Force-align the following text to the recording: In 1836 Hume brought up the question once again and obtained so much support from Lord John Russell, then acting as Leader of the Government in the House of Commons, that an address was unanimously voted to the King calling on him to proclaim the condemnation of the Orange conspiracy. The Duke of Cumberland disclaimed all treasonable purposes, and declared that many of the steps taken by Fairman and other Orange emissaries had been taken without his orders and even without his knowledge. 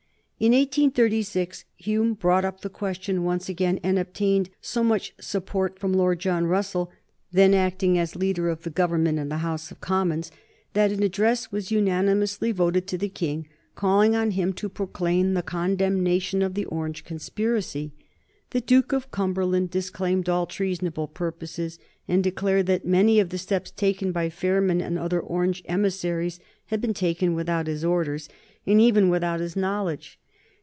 In 0.41 0.53
1836 0.53 1.65
Hume 1.77 2.15
brought 2.15 2.43
up 2.43 2.61
the 2.61 2.69
question 2.71 3.23
once 3.23 3.47
again 3.47 3.79
and 3.83 3.99
obtained 3.99 4.49
so 4.59 4.83
much 4.83 5.13
support 5.19 5.77
from 5.77 5.93
Lord 5.93 6.17
John 6.17 6.47
Russell, 6.47 6.89
then 7.31 7.53
acting 7.53 7.95
as 7.99 8.15
Leader 8.15 8.49
of 8.49 8.63
the 8.63 8.71
Government 8.71 9.19
in 9.19 9.29
the 9.29 9.37
House 9.45 9.69
of 9.69 9.81
Commons, 9.81 10.31
that 10.73 10.91
an 10.91 11.03
address 11.03 11.51
was 11.51 11.69
unanimously 11.69 12.51
voted 12.51 12.87
to 12.87 12.97
the 12.97 13.07
King 13.07 13.47
calling 13.75 14.15
on 14.15 14.31
him 14.31 14.51
to 14.53 14.67
proclaim 14.67 15.35
the 15.35 15.43
condemnation 15.43 16.41
of 16.41 16.55
the 16.55 16.65
Orange 16.65 17.03
conspiracy. 17.03 17.91
The 18.49 18.61
Duke 18.61 18.93
of 18.93 19.11
Cumberland 19.11 19.69
disclaimed 19.69 20.27
all 20.27 20.47
treasonable 20.47 21.07
purposes, 21.09 21.77
and 22.07 22.23
declared 22.23 22.65
that 22.65 22.83
many 22.83 23.19
of 23.19 23.29
the 23.29 23.37
steps 23.37 23.69
taken 23.69 24.11
by 24.11 24.27
Fairman 24.31 24.81
and 24.81 24.97
other 24.97 25.19
Orange 25.19 25.61
emissaries 25.65 26.39
had 26.65 26.81
been 26.81 26.95
taken 26.95 27.35
without 27.35 27.67
his 27.67 27.85
orders 27.85 28.27
and 28.65 28.81
even 28.81 29.07
without 29.09 29.39
his 29.39 29.55
knowledge. 29.55 30.17